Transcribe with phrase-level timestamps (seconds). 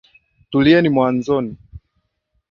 [0.51, 1.37] Tulieni mwamnzo.